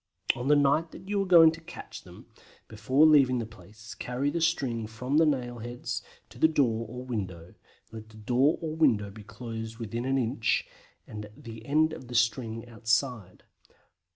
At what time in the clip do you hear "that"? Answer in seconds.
0.93-1.07